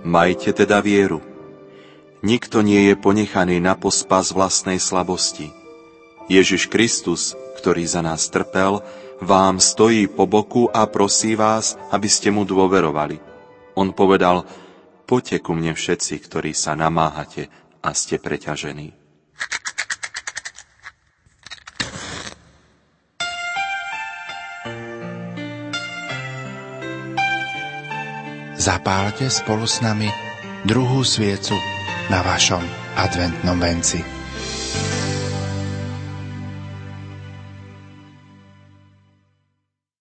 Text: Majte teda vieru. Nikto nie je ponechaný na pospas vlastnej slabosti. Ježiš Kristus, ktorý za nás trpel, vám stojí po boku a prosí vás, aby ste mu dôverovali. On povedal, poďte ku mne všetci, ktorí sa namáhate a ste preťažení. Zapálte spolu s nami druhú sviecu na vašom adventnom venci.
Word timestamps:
Majte 0.00 0.56
teda 0.56 0.80
vieru. 0.80 1.20
Nikto 2.20 2.60
nie 2.60 2.92
je 2.92 2.94
ponechaný 2.96 3.60
na 3.60 3.76
pospas 3.76 4.32
vlastnej 4.32 4.80
slabosti. 4.80 5.52
Ježiš 6.28 6.68
Kristus, 6.68 7.32
ktorý 7.60 7.84
za 7.84 8.04
nás 8.04 8.28
trpel, 8.28 8.84
vám 9.20 9.60
stojí 9.60 10.08
po 10.08 10.24
boku 10.24 10.68
a 10.72 10.88
prosí 10.88 11.36
vás, 11.36 11.76
aby 11.92 12.08
ste 12.08 12.32
mu 12.32 12.48
dôverovali. 12.48 13.20
On 13.76 13.92
povedal, 13.92 14.48
poďte 15.04 15.44
ku 15.44 15.52
mne 15.52 15.76
všetci, 15.76 16.14
ktorí 16.28 16.56
sa 16.56 16.72
namáhate 16.76 17.52
a 17.84 17.92
ste 17.92 18.16
preťažení. 18.16 18.99
Zapálte 28.60 29.32
spolu 29.32 29.64
s 29.64 29.80
nami 29.80 30.12
druhú 30.68 31.00
sviecu 31.00 31.56
na 32.12 32.20
vašom 32.20 32.60
adventnom 33.00 33.56
venci. 33.56 34.19